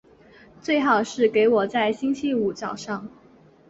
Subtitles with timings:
[0.63, 3.07] 最好是给我在星期五早上